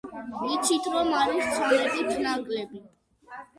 [0.37, 2.85] ვიცით, რომ არის ცამეტით ნაკლები.